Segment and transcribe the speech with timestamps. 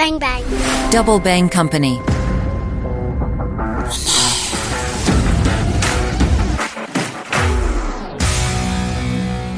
[0.00, 0.42] Bang bang.
[0.90, 1.98] Double Bang Company.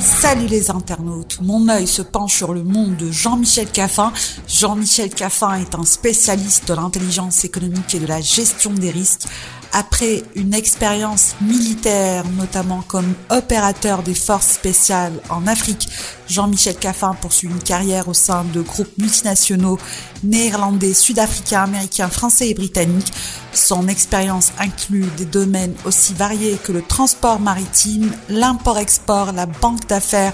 [0.01, 4.13] Salut les internautes, mon œil se penche sur le monde de Jean-Michel Caffin.
[4.49, 9.29] Jean-Michel Caffin est un spécialiste de l'intelligence économique et de la gestion des risques.
[9.73, 15.89] Après une expérience militaire, notamment comme opérateur des forces spéciales en Afrique,
[16.33, 19.79] Jean-Michel Caffin poursuit une carrière au sein de groupes multinationaux
[20.25, 23.13] néerlandais, sud-africains, américains, français et britanniques.
[23.53, 30.33] Son expérience inclut des domaines aussi variés que le transport maritime, l'import-export, la banque d'affaires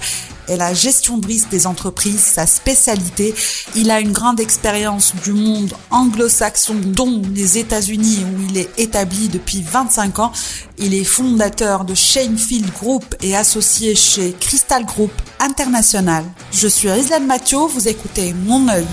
[0.49, 3.35] et la gestion de risque des entreprises, sa spécialité.
[3.77, 9.29] Il a une grande expérience du monde anglo-saxon, dont les États-Unis, où il est établi
[9.29, 10.33] depuis 25 ans.
[10.79, 16.25] Il est fondateur de Shanefield Group et associé chez Crystal Group International.
[16.53, 18.87] Je suis Rizlan Mathieu, vous écoutez Mon œil.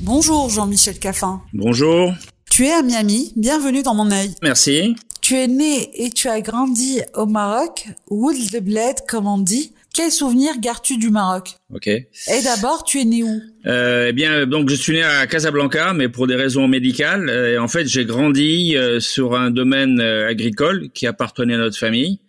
[0.00, 1.42] Bonjour Jean-Michel Caffin.
[1.52, 2.12] Bonjour.
[2.50, 4.34] Tu es à Miami, bienvenue dans mon œil.
[4.42, 4.96] Merci.
[5.20, 9.72] Tu es né et tu as grandi au Maroc, Wood de Bled comme on dit.
[9.96, 11.54] Quel souvenir gardes-tu du Maroc?
[11.74, 11.86] Ok.
[11.86, 12.06] Et
[12.44, 13.40] d'abord, tu es né où?
[13.64, 17.30] Euh, Eh bien, donc je suis né à Casablanca, mais pour des raisons médicales.
[17.30, 21.78] Et en fait, j'ai grandi euh, sur un domaine euh, agricole qui appartenait à notre
[21.78, 22.20] famille.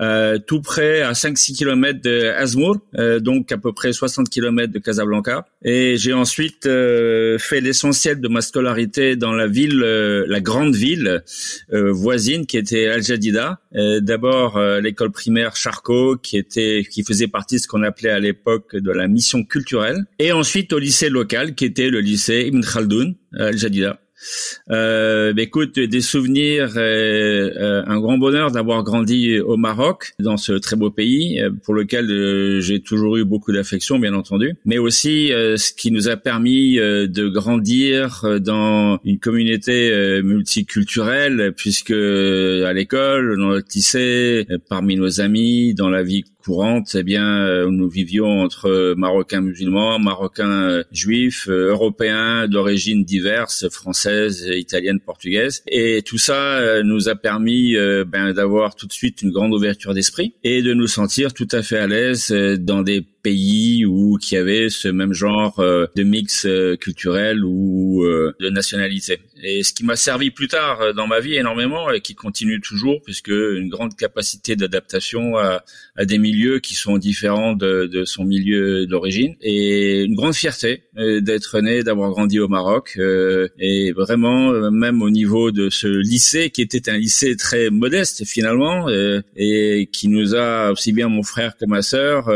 [0.00, 4.72] Euh, tout près à 5-6 kilomètres de Azmour, euh, donc à peu près 60 kilomètres
[4.72, 5.46] de Casablanca.
[5.62, 11.22] Et j'ai ensuite euh, fait l'essentiel de ma scolarité dans la ville, la grande ville
[11.70, 13.60] voisine qui était Al Jadida.
[13.72, 18.76] D'abord l'école primaire Charcot, qui était, qui faisait partie de ce qu'on appelait à l'époque
[18.76, 20.04] de la mission culturelle.
[20.18, 23.98] Et ensuite au lycée local, qui était le lycée Ibn Khaldoun, Al Jadida.
[24.70, 30.36] Euh, bah, écoute, des souvenirs, euh, euh, un grand bonheur d'avoir grandi au Maroc, dans
[30.36, 34.78] ce très beau pays, euh, pour lequel j'ai toujours eu beaucoup d'affection, bien entendu, mais
[34.78, 43.38] aussi ce qui nous a permis de grandir dans une communauté multiculturelle, puisque à l'école,
[43.38, 48.40] dans le lycée, parmi nos amis, dans la vie courante, eh bien, euh, nous vivions
[48.40, 56.18] entre Marocains musulmans, Marocains euh, juifs, euh, Européens d'origine diverses, françaises, italiennes, portugaises, et tout
[56.18, 57.74] ça nous a permis
[58.06, 61.62] ben, d'avoir tout de suite une grande ouverture d'esprit et de nous sentir tout à
[61.62, 62.30] fait à l'aise
[62.60, 66.46] dans des pays où qui avait ce même genre de mix
[66.80, 69.18] culturel ou de nationalité.
[69.42, 73.02] Et ce qui m'a servi plus tard dans ma vie énormément et qui continue toujours,
[73.02, 75.62] puisque une grande capacité d'adaptation à,
[75.96, 80.82] à des milieux qui sont différents de, de son milieu d'origine et une grande fierté
[80.98, 85.70] euh, d'être né, d'avoir grandi au Maroc euh, et vraiment euh, même au niveau de
[85.70, 88.86] ce lycée qui était un lycée très modeste finalement
[89.36, 92.30] et qui nous a aussi bien mon frère que ma sœur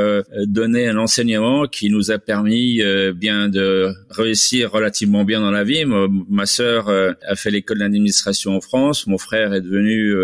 [0.46, 2.80] donné un enseignement qui nous a permis
[3.14, 5.84] bien de réussir relativement bien dans la vie.
[5.84, 10.14] Ma, sœur a fait l'école d'administration en France, mon frère est devenu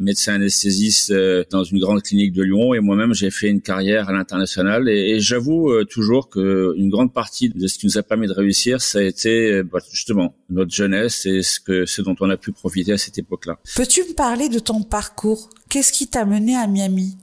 [0.00, 1.12] médecin anesthésiste
[1.50, 2.74] dans une grande clinique de Lyon.
[2.74, 4.88] Et moi-même j'ai fait une carrière à l'international.
[4.88, 8.32] Et, j'avoue euh, toujours que une grande partie de ce qui nous a permis de
[8.32, 12.30] réussir, ça a été euh, bah, justement notre jeunesse et ce que ce dont on
[12.30, 13.58] a pu profiter à cette époque-là.
[13.74, 15.50] Peux-tu me parler de ton parcours?
[15.68, 17.16] Qu'est-ce qui t'a mené à Miami?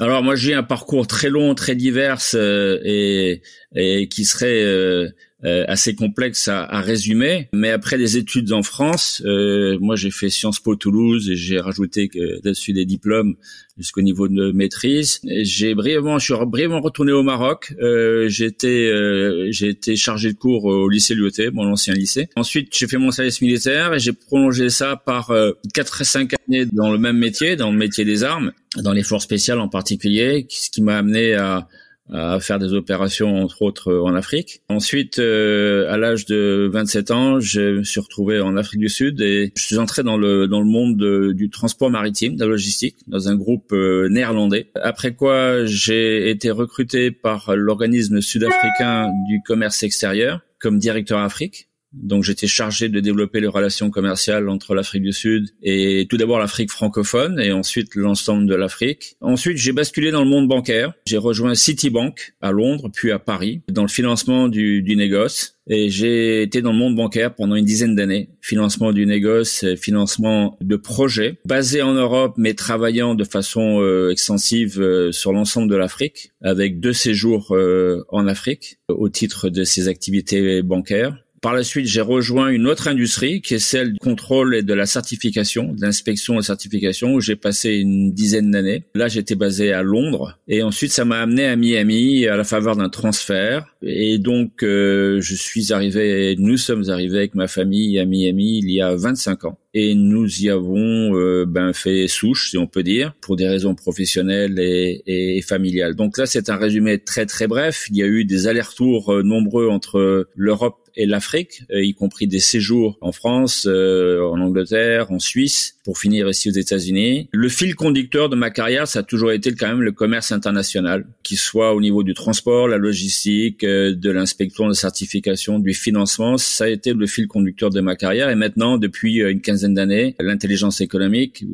[0.00, 3.42] Alors moi j'ai un parcours très long, très divers euh, et,
[3.74, 5.08] et qui serait euh,
[5.42, 7.48] assez complexe à, à, résumer.
[7.52, 11.58] Mais après des études en France, euh, moi j'ai fait Sciences Po Toulouse et j'ai
[11.58, 12.10] rajouté
[12.42, 13.36] dessus des diplômes
[13.80, 15.20] jusqu'au niveau de maîtrise.
[15.24, 17.74] J'ai brièvement, je suis brièvement retourné au Maroc.
[17.80, 22.28] Euh, j'ai été, euh, j'ai chargé de cours au lycée Lyoté, mon ancien lycée.
[22.36, 26.32] Ensuite, j'ai fait mon service militaire et j'ai prolongé ça par euh, 4 à 5
[26.46, 29.68] années dans le même métier, dans le métier des armes, dans les forces spéciales en
[29.68, 31.66] particulier, ce qui m'a amené à
[32.12, 34.62] à faire des opérations entre autres en Afrique.
[34.68, 39.20] Ensuite, euh, à l'âge de 27 ans, je me suis retrouvé en Afrique du Sud
[39.20, 42.96] et je suis entré dans le dans le monde du transport maritime, de la logistique,
[43.06, 44.70] dans un groupe euh, néerlandais.
[44.82, 52.24] Après quoi, j'ai été recruté par l'organisme sud-africain du commerce extérieur comme directeur Afrique donc
[52.24, 56.70] j'étais chargé de développer les relations commerciales entre l'Afrique du Sud et tout d'abord l'Afrique
[56.70, 59.16] francophone et ensuite l'ensemble de l'Afrique.
[59.20, 60.92] Ensuite j'ai basculé dans le monde bancaire.
[61.06, 65.56] J'ai rejoint Citibank à Londres puis à Paris dans le financement du, du négoce.
[65.72, 68.30] Et j'ai été dans le monde bancaire pendant une dizaine d'années.
[68.40, 74.80] Financement du négoce, financement de projets basés en Europe, mais travaillant de façon euh, extensive
[74.80, 79.86] euh, sur l'ensemble de l'Afrique, avec deux séjours euh, en Afrique au titre de ces
[79.86, 81.16] activités bancaires.
[81.40, 84.74] Par la suite, j'ai rejoint une autre industrie qui est celle du contrôle et de
[84.74, 88.82] la certification, de l'inspection et certification, où j'ai passé une dizaine d'années.
[88.94, 90.38] Là, j'étais basé à Londres.
[90.48, 95.22] Et ensuite, ça m'a amené à Miami à la faveur d'un transfert Et donc, euh,
[95.22, 99.46] je suis arrivé, nous sommes arrivés avec ma famille à Miami il y a 25
[99.46, 99.58] ans.
[99.72, 103.74] Et nous y avons euh, ben, fait souche, si on peut dire, pour des raisons
[103.74, 105.94] professionnelles et, familiales.
[105.94, 107.86] Donc là, c'est un résumé très très bref.
[107.90, 112.26] Il y a eu des allers-retours euh, nombreux entre l'Europe et l'Afrique, euh, y compris
[112.26, 117.28] des séjours en France, euh, en Angleterre, en Suisse, pour finir ici aux États-Unis.
[117.32, 121.06] Le fil conducteur de ma carrière, ça a toujours été quand même le commerce international,
[121.22, 126.36] qu'il soit au niveau du transport, la logistique, euh, de l'inspection, de certification, du financement.
[126.36, 128.30] Ça a été le fil conducteur de ma carrière.
[128.30, 131.44] Et maintenant, depuis une quinzaine d'années, l'intelligence économique,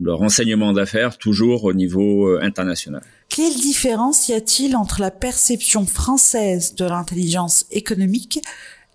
[0.00, 3.02] le renseignement d'affaires, toujours au niveau international.
[3.34, 8.38] Quelle différence y a-t-il entre la perception française de l'intelligence économique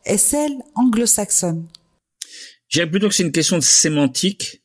[0.06, 1.68] est celle anglo-saxonne?
[2.70, 4.62] Je dirais plutôt que c'est une question de sémantique.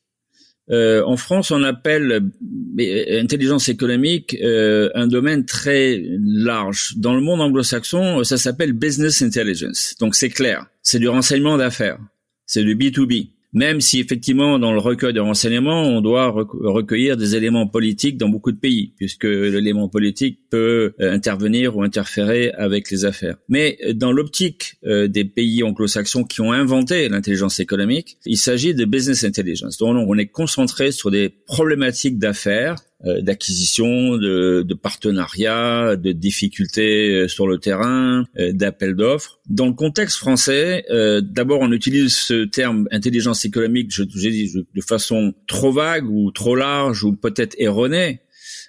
[0.71, 2.31] Euh, en France, on appelle
[2.79, 6.95] euh, intelligence économique euh, un domaine très large.
[6.97, 9.97] Dans le monde anglo-saxon, ça s'appelle business intelligence.
[9.99, 11.99] Donc c'est clair, c'est du renseignement d'affaires,
[12.47, 17.37] c'est du B2B même si effectivement dans le recueil de renseignements, on doit recueillir des
[17.37, 22.91] éléments politiques dans beaucoup de pays, puisque l'élément politique peut euh, intervenir ou interférer avec
[22.91, 23.37] les affaires.
[23.49, 28.75] Mais euh, dans l'optique euh, des pays anglo-saxons qui ont inventé l'intelligence économique, il s'agit
[28.75, 29.79] de business intelligence.
[29.79, 32.77] Donc on est concentré sur des problématiques d'affaires
[33.21, 39.41] d'acquisition, de, de partenariats, de difficultés euh, sur le terrain, euh, d'appels d'offres.
[39.49, 40.85] Dans le contexte français,
[41.23, 46.31] d'abord on utilise ce terme intelligence économique, je, je dis de façon trop vague ou
[46.31, 48.21] trop large ou peut-être erronée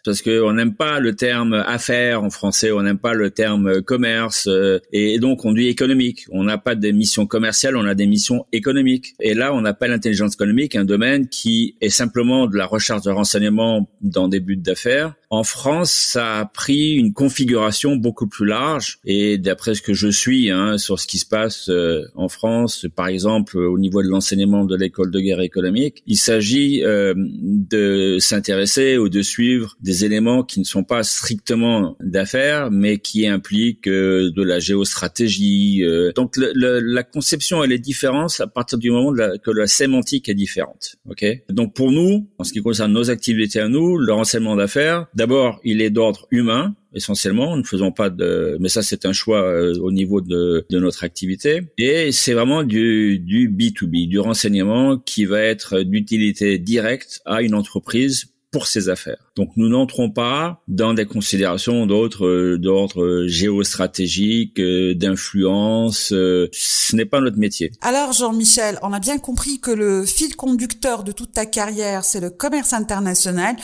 [0.06, 4.48] parce qu'on n'aime pas le terme affaires en français, on n'aime pas le terme commerce,
[4.48, 6.26] euh, et donc on dit économique.
[6.32, 9.16] On n'a pas des missions commerciales, on a des missions économiques.
[9.20, 13.12] Et là, on appelle l'intelligence économique un domaine qui est simplement de la recherche de
[13.12, 19.00] renseignements dans des buts d'affaires, en France, ça a pris une configuration beaucoup plus large.
[19.06, 22.86] Et d'après ce que je suis hein, sur ce qui se passe euh, en France,
[22.96, 28.18] par exemple au niveau de l'enseignement de l'école de guerre économique, il s'agit euh, de
[28.20, 33.88] s'intéresser ou de suivre des éléments qui ne sont pas strictement d'affaires, mais qui impliquent
[33.88, 35.84] euh, de la géostratégie.
[36.16, 40.96] Donc la conception, elle est différente à partir du moment que la sémantique est différente.
[41.10, 41.26] Ok?
[41.50, 45.60] Donc pour nous, en ce qui concerne nos activités à nous, le renseignement d'affaires, D'abord,
[45.64, 47.56] il est d'ordre humain essentiellement.
[47.56, 50.80] Nous ne faisons pas de, mais ça c'est un choix euh, au niveau de, de,
[50.80, 51.62] notre activité.
[51.78, 57.54] Et c'est vraiment du, du B2B, du renseignement qui va être d'utilité directe à une
[57.54, 59.18] entreprise pour ses affaires.
[59.36, 66.14] Donc nous n'entrons pas dans des considérations d'autres euh, d'ordre géostratégique, euh, d'influence.
[66.14, 67.74] Euh, ce n'est pas notre métier.
[67.82, 72.22] Alors Jean-Michel, on a bien compris que le fil conducteur de toute ta carrière, c'est
[72.22, 73.58] le commerce international.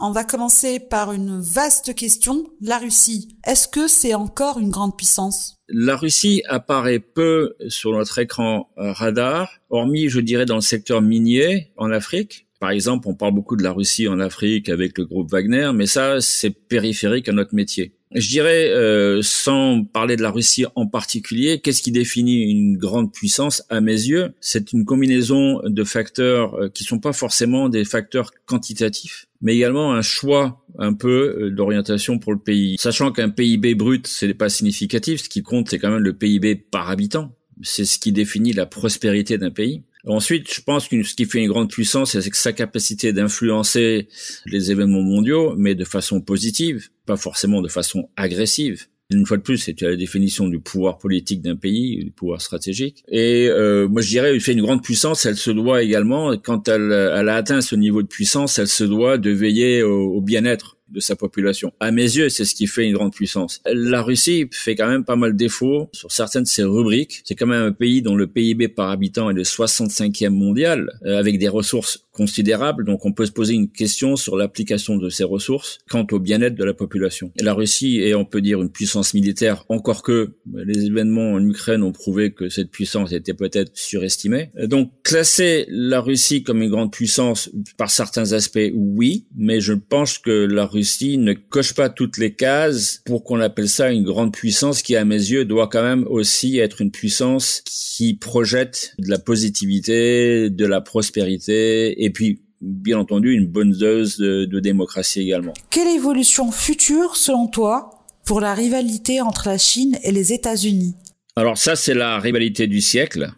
[0.00, 2.46] On va commencer par une vaste question.
[2.62, 5.56] La Russie, est-ce que c'est encore une grande puissance?
[5.68, 11.70] La Russie apparaît peu sur notre écran radar, hormis, je dirais, dans le secteur minier
[11.76, 15.30] en Afrique, par exemple, on parle beaucoup de la Russie en Afrique avec le groupe
[15.30, 17.92] Wagner, mais ça, c'est périphérique à notre métier.
[18.14, 23.12] Je dirais, euh, sans parler de la Russie en particulier, qu'est-ce qui définit une grande
[23.12, 24.32] puissance à mes yeux?
[24.40, 29.92] C'est une combinaison de facteurs euh, qui sont pas forcément des facteurs quantitatifs, mais également
[29.92, 32.76] un choix un peu euh, d'orientation pour le pays.
[32.78, 36.14] Sachant qu'un PIB brut, ce n'est pas significatif, ce qui compte, c'est quand même le
[36.14, 37.34] PIB par habitant.
[37.60, 39.82] C'est ce qui définit la prospérité d'un pays.
[40.06, 44.08] Ensuite, je pense que ce qui fait une grande puissance, c'est sa capacité d'influencer
[44.46, 48.86] les événements mondiaux, mais de façon positive, pas forcément de façon agressive.
[49.10, 53.02] Une fois de plus, c'est la définition du pouvoir politique d'un pays, du pouvoir stratégique.
[53.08, 56.68] Et euh, moi, je dirais, il fait une grande puissance, elle se doit également, quand
[56.68, 60.77] elle, elle a atteint ce niveau de puissance, elle se doit de veiller au bien-être
[60.90, 61.72] de sa population.
[61.80, 63.60] À mes yeux, c'est ce qui fait une grande puissance.
[63.66, 67.22] La Russie fait quand même pas mal de défauts sur certaines de ses rubriques.
[67.24, 71.18] C'est quand même un pays dont le PIB par habitant est le 65e mondial, euh,
[71.18, 72.84] avec des ressources considérables.
[72.84, 76.56] Donc on peut se poser une question sur l'application de ces ressources quant au bien-être
[76.56, 77.30] de la population.
[77.40, 81.84] la Russie est, on peut dire, une puissance militaire, encore que les événements en Ukraine
[81.84, 84.50] ont prouvé que cette puissance était peut-être surestimée.
[84.64, 90.18] Donc classer la Russie comme une grande puissance par certains aspects, oui, mais je pense
[90.18, 94.32] que la Russie ne coche pas toutes les cases pour qu'on appelle ça une grande
[94.32, 99.08] puissance qui, à mes yeux, doit quand même aussi être une puissance qui projette de
[99.08, 105.20] la positivité, de la prospérité et puis bien entendu une bonne dose de, de démocratie
[105.20, 105.52] également.
[105.68, 107.90] Quelle évolution future, selon toi,
[108.24, 110.94] pour la rivalité entre la Chine et les États-Unis?
[111.36, 113.30] Alors ça, c'est la rivalité du siècle.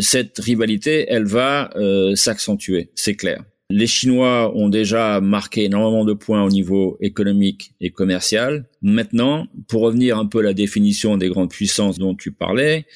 [0.00, 3.44] Cette rivalité, elle va euh, s'accentuer, c'est clair.
[3.68, 8.68] Les Chinois ont déjà marqué énormément de points au niveau économique et commercial.
[8.80, 12.86] Maintenant, pour revenir un peu à la définition des grandes puissances dont tu parlais,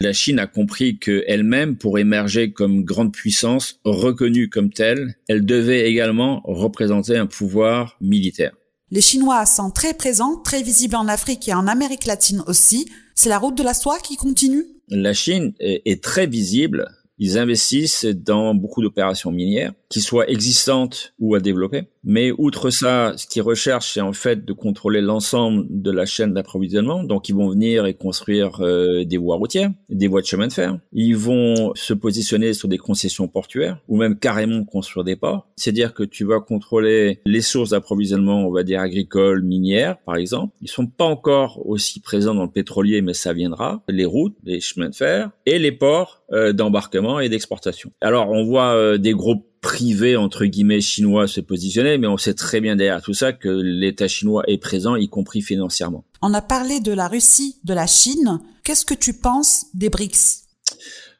[0.00, 5.90] la Chine a compris qu'elle-même, pour émerger comme grande puissance reconnue comme telle, elle devait
[5.90, 8.52] également représenter un pouvoir militaire.
[8.92, 12.88] Les Chinois sont très présents, très visibles en Afrique et en Amérique latine aussi.
[13.16, 14.64] C'est la route de la soie qui continue?
[14.88, 16.88] La Chine est très visible
[17.20, 21.84] ils investissent dans beaucoup d'opérations minières, qui soient existantes ou à développer.
[22.04, 26.32] Mais outre ça, ce qu'ils recherchent, c'est en fait de contrôler l'ensemble de la chaîne
[26.32, 27.04] d'approvisionnement.
[27.04, 30.52] Donc, ils vont venir et construire euh, des voies routières, des voies de chemin de
[30.52, 30.78] fer.
[30.92, 35.48] Ils vont se positionner sur des concessions portuaires ou même carrément construire des ports.
[35.56, 40.54] C'est-à-dire que tu vas contrôler les sources d'approvisionnement, on va dire agricoles, minières, par exemple.
[40.62, 43.82] Ils sont pas encore aussi présents dans le pétrolier, mais ça viendra.
[43.88, 47.92] Les routes, les chemins de fer et les ports euh, d'embarquement et d'exportation.
[48.00, 52.34] Alors, on voit euh, des groupes privé entre guillemets chinois se positionner, mais on sait
[52.34, 56.04] très bien derrière tout ça que l'État chinois est présent, y compris financièrement.
[56.22, 58.40] On a parlé de la Russie, de la Chine.
[58.64, 60.44] Qu'est-ce que tu penses des BRICS?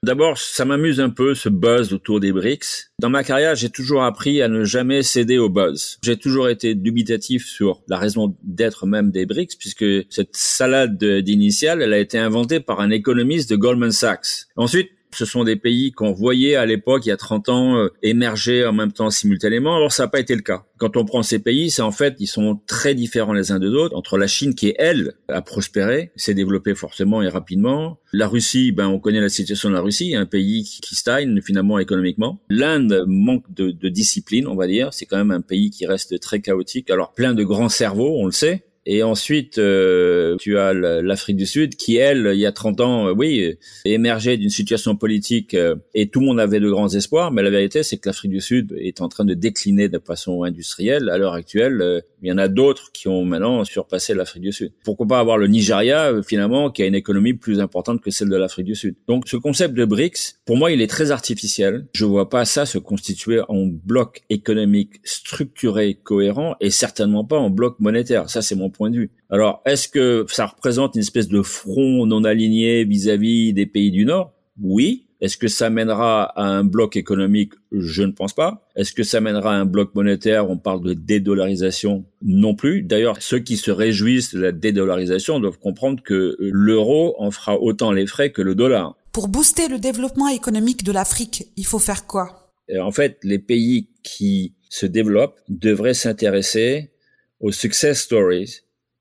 [0.02, 2.92] D'abord, ça m'amuse un peu ce buzz autour des BRICS.
[2.98, 5.98] Dans ma carrière, j'ai toujours appris à ne jamais céder au buzz.
[6.02, 11.82] J'ai toujours été dubitatif sur la raison d'être même des BRICS, puisque cette salade d'initiale,
[11.82, 14.46] elle a été inventée par un économiste de Goldman Sachs.
[14.56, 17.88] Ensuite, ce sont des pays qu'on voyait à l'époque, il y a 30 ans, euh,
[18.02, 19.76] émerger en même temps simultanément.
[19.76, 20.64] Alors ça n'a pas été le cas.
[20.78, 23.68] Quand on prend ces pays, c'est en fait, ils sont très différents les uns des
[23.68, 23.94] autres.
[23.96, 27.98] Entre la Chine qui, elle, a prospéré, s'est développée fortement et rapidement.
[28.12, 31.78] La Russie, ben, on connaît la situation de la Russie, un pays qui stagne finalement
[31.78, 32.40] économiquement.
[32.48, 34.92] L'Inde manque de, de discipline, on va dire.
[34.92, 36.90] C'est quand même un pays qui reste très chaotique.
[36.90, 38.64] Alors plein de grands cerveaux, on le sait.
[38.86, 43.08] Et ensuite, euh, tu as l'Afrique du Sud qui, elle, il y a 30 ans,
[43.08, 47.30] euh, oui, émergeait d'une situation politique euh, et tout le monde avait de grands espoirs.
[47.30, 50.44] Mais la vérité, c'est que l'Afrique du Sud est en train de décliner de façon
[50.44, 51.10] industrielle.
[51.10, 54.72] À l'heure actuelle, il y en a d'autres qui ont maintenant surpassé l'Afrique du Sud.
[54.84, 58.36] Pourquoi pas avoir le Nigeria, finalement, qui a une économie plus importante que celle de
[58.36, 58.94] l'Afrique du Sud.
[59.08, 61.86] Donc, ce concept de BRICS, pour moi, il est très artificiel.
[61.94, 67.50] Je vois pas ça se constituer en bloc économique structuré, cohérent, et certainement pas en
[67.50, 68.30] bloc monétaire.
[68.30, 69.10] Ça, c'est mon point de vue.
[69.28, 74.04] Alors, est-ce que ça représente une espèce de front non aligné vis-à-vis des pays du
[74.04, 74.32] Nord?
[74.60, 75.06] Oui.
[75.20, 77.52] Est-ce que ça mènera à un bloc économique?
[77.72, 78.66] Je ne pense pas.
[78.74, 80.48] Est-ce que ça mènera à un bloc monétaire?
[80.48, 82.82] On parle de dédollarisation Non plus.
[82.82, 87.92] D'ailleurs, ceux qui se réjouissent de la dédollarisation doivent comprendre que l'euro en fera autant
[87.92, 88.96] les frais que le dollar.
[89.12, 92.54] Pour booster le développement économique de l'Afrique, il faut faire quoi?
[92.80, 96.92] En fait, les pays qui se développent devraient s'intéresser
[97.40, 98.60] aux success stories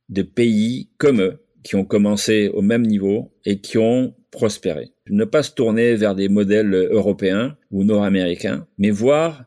[0.10, 4.92] de pays comme eux, qui ont commencé au même niveau et qui ont prospéré.
[5.10, 9.44] Ne pas se tourner vers des modèles européens ou nord-américains, mais voir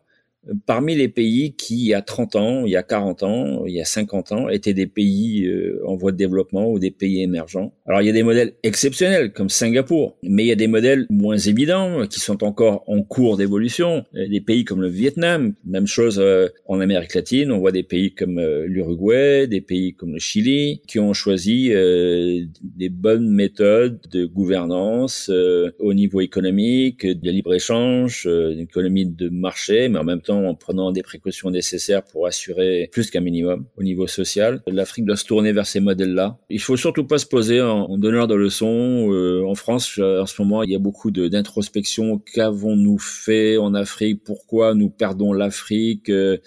[0.66, 3.74] parmi les pays qui, il y a 30 ans, il y a 40 ans, il
[3.74, 7.22] y a 50 ans, étaient des pays euh, en voie de développement ou des pays
[7.22, 7.72] émergents.
[7.86, 11.06] Alors, il y a des modèles exceptionnels comme Singapour, mais il y a des modèles
[11.10, 14.04] moins évidents qui sont encore en cours d'évolution.
[14.12, 18.12] Des pays comme le Vietnam, même chose euh, en Amérique latine, on voit des pays
[18.12, 24.24] comme euh, l'Uruguay, des pays comme le Chili, qui ont choisi des bonnes méthodes de
[24.24, 25.30] gouvernance
[25.78, 31.02] au niveau économique, de libre-échange, d'économie de marché, mais en même temps en prenant des
[31.02, 34.62] précautions nécessaires pour assurer plus qu'un minimum au niveau social.
[34.66, 36.38] L'Afrique doit se tourner vers ces modèles-là.
[36.50, 39.12] Il faut surtout pas se poser en, donneur de leçons.
[39.12, 42.18] Euh, en France, en ce moment, il y a beaucoup d'introspection.
[42.18, 44.22] Qu'avons-nous fait en Afrique?
[44.24, 46.08] Pourquoi nous perdons l'Afrique?
[46.08, 46.38] Euh,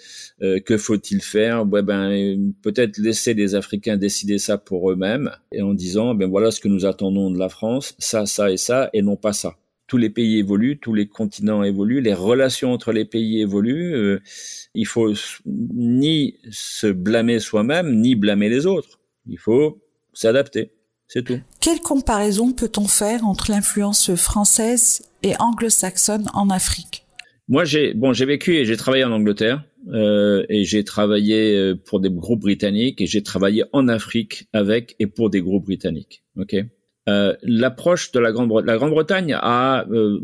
[0.42, 1.64] euh, Que faut-il faire?
[1.66, 6.60] Ben, Peut-être laisser les Africains décider ça pour eux-mêmes et en disant, ben voilà ce
[6.60, 9.96] que nous attendons de la France, ça, ça et ça, et non pas ça tous
[9.96, 13.94] les pays évoluent, tous les continents évoluent, les relations entre les pays évoluent.
[13.94, 14.20] Euh,
[14.74, 15.12] il faut
[15.46, 19.00] ni se blâmer soi-même, ni blâmer les autres.
[19.28, 20.72] Il faut s'adapter.
[21.08, 21.38] C'est tout.
[21.60, 27.06] Quelle comparaison peut-on faire entre l'influence française et anglo-saxonne en Afrique?
[27.48, 29.64] Moi, j'ai bon, j'ai vécu et j'ai travaillé en Angleterre.
[29.88, 34.96] Euh, et j'ai travaillé euh, pour des groupes britanniques et j'ai travaillé en Afrique avec
[34.98, 36.24] et pour des groupes britanniques.
[36.36, 36.56] Ok?
[37.08, 38.66] Euh, l'approche de la Grande-Bretagne.
[38.66, 40.18] La Grande-Bretagne a euh,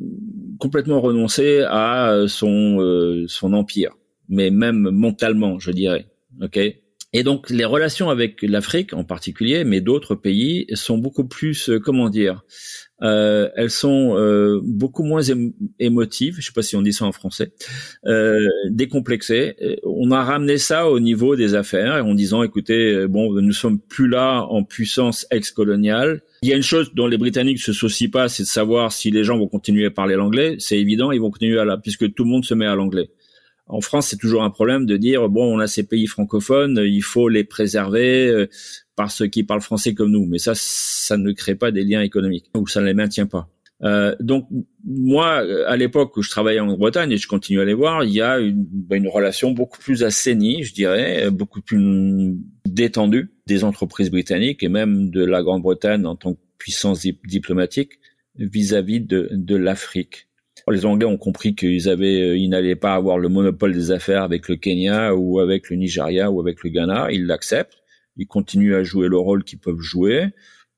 [0.59, 3.93] complètement renoncé à euh, son son empire,
[4.29, 6.07] mais même mentalement, je dirais.
[6.41, 6.59] Ok?
[7.15, 12.09] Et donc les relations avec l'Afrique en particulier, mais d'autres pays, sont beaucoup plus, comment
[12.09, 12.43] dire,
[13.03, 15.23] euh, elles sont euh, beaucoup moins
[15.79, 17.53] émotives, je sais pas si on dit ça en français,
[18.07, 19.57] euh, décomplexées.
[19.85, 24.09] On a ramené ça au niveau des affaires en disant, écoutez, bon, nous sommes plus
[24.09, 26.23] là en puissance ex-coloniale.
[26.43, 29.13] Il y a une chose dont les Britanniques se soucient pas, c'est de savoir si
[29.13, 30.57] les gens vont continuer à parler l'anglais.
[30.59, 33.11] C'est évident, ils vont continuer à la, puisque tout le monde se met à l'anglais.
[33.69, 37.03] En France, c'est toujours un problème de dire bon, on a ces pays francophones, il
[37.03, 38.49] faut les préserver euh,
[38.97, 40.27] par ceux qui parlent français comme nous.
[40.27, 43.49] Mais ça, ça ne crée pas des liens économiques ou ça ne les maintient pas.
[43.85, 44.49] Euh, donc
[44.85, 48.13] moi, à l'époque où je travaillais en Bretagne et je continue à les voir, il
[48.13, 52.37] y a une, ben, une relation beaucoup plus assainie, je dirais, beaucoup plus
[52.67, 57.99] détendue des entreprises britanniques et même de la Grande-Bretagne en tant que puissance diplomatique
[58.37, 60.29] vis-à-vis de, de l'Afrique.
[60.69, 64.57] Les Anglais ont compris qu'ils euh, n'allaient pas avoir le monopole des affaires avec le
[64.57, 67.09] Kenya ou avec le Nigeria ou avec le Ghana.
[67.11, 67.79] Ils l'acceptent.
[68.17, 70.27] Ils continuent à jouer le rôle qu'ils peuvent jouer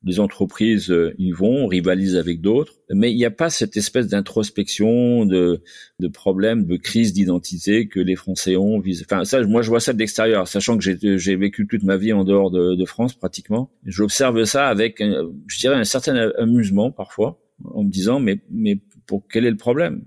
[0.05, 4.07] les entreprises euh, y vont, rivalisent avec d'autres, mais il n'y a pas cette espèce
[4.09, 5.63] d'introspection, de,
[5.99, 8.83] de problème, de crise d'identité que les Français ont.
[9.03, 10.85] Enfin, ça, moi, je vois ça de l'extérieur, sachant que
[11.17, 13.71] j'ai vécu toute ma vie en dehors de, de France pratiquement.
[13.87, 15.03] J'observe ça avec,
[15.47, 19.57] je dirais, un certain amusement parfois, en me disant, mais, mais pour quel est le
[19.57, 20.03] problème?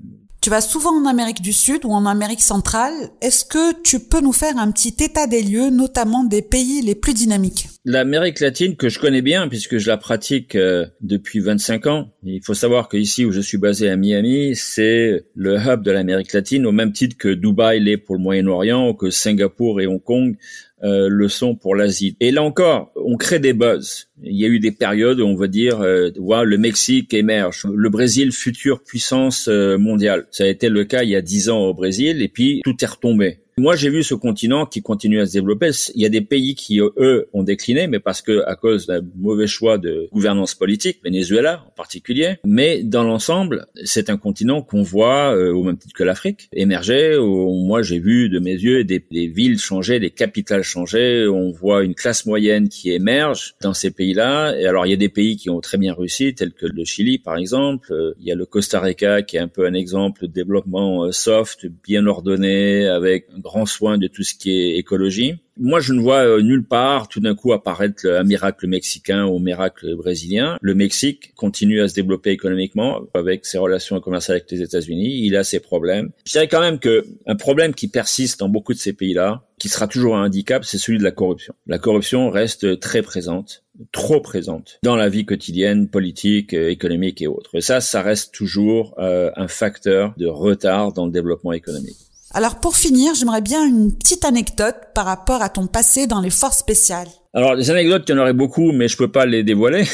[0.47, 2.93] Tu vas souvent en Amérique du Sud ou en Amérique centrale.
[3.19, 6.95] Est-ce que tu peux nous faire un petit état des lieux, notamment des pays les
[6.95, 7.67] plus dynamiques?
[7.83, 12.13] L'Amérique latine que je connais bien puisque je la pratique euh, depuis 25 ans.
[12.23, 16.31] Il faut savoir qu'ici où je suis basé à Miami, c'est le hub de l'Amérique
[16.31, 20.37] latine au même titre que Dubaï l'est pour le Moyen-Orient que Singapour et Hong Kong
[20.83, 22.15] euh, le pour l'Asie.
[22.19, 24.09] Et là encore, on crée des buzz.
[24.21, 26.11] Il y a eu des périodes où on va dire, euh,
[26.43, 30.27] le Mexique émerge, le Brésil future puissance euh, mondiale.
[30.29, 32.75] Ça a été le cas il y a dix ans au Brésil, et puis tout
[32.79, 33.39] est retombé.
[33.59, 35.71] Moi, j'ai vu ce continent qui continue à se développer.
[35.95, 39.01] Il y a des pays qui, eux, ont décliné, mais parce que à cause d'un
[39.15, 42.35] mauvais choix de gouvernance politique, Venezuela en particulier.
[42.45, 47.17] Mais dans l'ensemble, c'est un continent qu'on voit, euh, au même titre que l'Afrique, émerger.
[47.19, 51.27] Moi, j'ai vu de mes yeux des, villes changer, des capitales changer.
[51.27, 54.55] On voit une classe moyenne qui émerge dans ces pays-là.
[54.55, 56.85] Et alors, il y a des pays qui ont très bien réussi, tels que le
[56.85, 57.91] Chili, par exemple.
[58.19, 61.11] Il y a le Costa Rica, qui est un peu un exemple de développement euh,
[61.11, 65.35] soft, bien ordonné, avec grand soin de tout ce qui est écologie.
[65.59, 69.37] Moi, je ne vois euh, nulle part tout d'un coup apparaître un miracle mexicain ou
[69.37, 70.57] un miracle brésilien.
[70.61, 75.21] Le Mexique continue à se développer économiquement avec ses relations commerciales avec les États-Unis.
[75.25, 76.11] Il a ses problèmes.
[76.25, 79.69] Je dirais quand même que un problème qui persiste dans beaucoup de ces pays-là, qui
[79.69, 81.55] sera toujours un handicap, c'est celui de la corruption.
[81.65, 87.27] La corruption reste très présente trop présente dans la vie quotidienne, politique, euh, économique et
[87.27, 87.55] autres.
[87.55, 91.97] Et ça, ça reste toujours euh, un facteur de retard dans le développement économique.
[92.33, 96.29] Alors pour finir, j'aimerais bien une petite anecdote par rapport à ton passé dans les
[96.29, 97.07] forces spéciales.
[97.33, 99.85] Alors les anecdotes, il y en aurait beaucoup, mais je peux pas les dévoiler.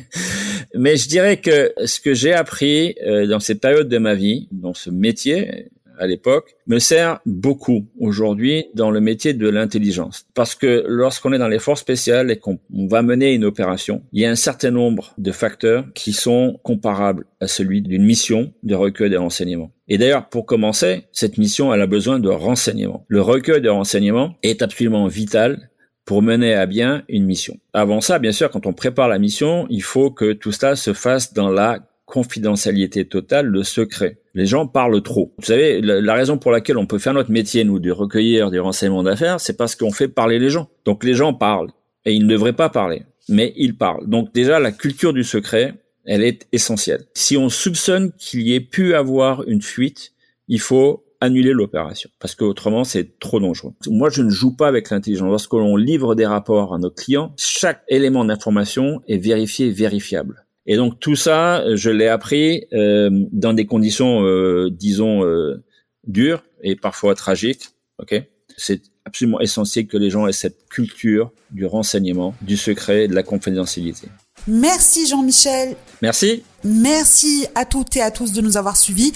[0.74, 4.48] mais je dirais que ce que j'ai appris euh, dans cette période de ma vie,
[4.52, 10.26] dans ce métier, à l'époque, me sert beaucoup aujourd'hui dans le métier de l'intelligence.
[10.34, 14.22] Parce que lorsqu'on est dans les forces spéciales et qu'on va mener une opération, il
[14.22, 18.74] y a un certain nombre de facteurs qui sont comparables à celui d'une mission de
[18.74, 19.70] recueil des renseignements.
[19.88, 23.04] Et d'ailleurs, pour commencer, cette mission, elle a besoin de renseignements.
[23.08, 25.70] Le recueil de renseignements est absolument vital
[26.04, 27.58] pour mener à bien une mission.
[27.72, 30.92] Avant ça, bien sûr, quand on prépare la mission, il faut que tout cela se
[30.92, 34.18] fasse dans la confidentialité totale, le secret.
[34.34, 35.34] Les gens parlent trop.
[35.38, 38.58] Vous savez, la, raison pour laquelle on peut faire notre métier, nous, de recueillir des
[38.58, 40.68] renseignements d'affaires, c'est parce qu'on fait parler les gens.
[40.84, 41.70] Donc les gens parlent.
[42.04, 43.02] Et ils ne devraient pas parler.
[43.28, 44.06] Mais ils parlent.
[44.08, 47.04] Donc déjà, la culture du secret, elle est essentielle.
[47.14, 50.12] Si on soupçonne qu'il y ait pu avoir une fuite,
[50.48, 53.72] il faut annuler l'opération parce qu'autrement c'est trop dangereux.
[53.86, 55.28] Moi je ne joue pas avec l'intelligence.
[55.28, 60.43] Lorsque l'on livre des rapports à nos clients, chaque élément d'information est vérifié et vérifiable.
[60.66, 65.62] Et donc tout ça, je l'ai appris euh, dans des conditions, euh, disons, euh,
[66.06, 67.70] dures et parfois tragiques.
[67.98, 68.14] Ok,
[68.56, 73.14] c'est absolument essentiel que les gens aient cette culture du renseignement, du secret, et de
[73.14, 74.08] la confidentialité.
[74.46, 75.76] Merci Jean-Michel.
[76.02, 76.42] Merci.
[76.64, 79.12] Merci à toutes et à tous de nous avoir suivis.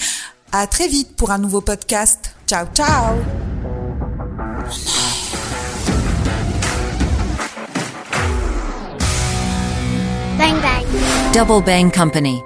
[0.51, 2.35] À très vite pour un nouveau podcast.
[2.47, 3.15] Ciao, ciao.
[10.37, 10.78] Bang Bang.
[11.31, 12.43] Double Bang Company.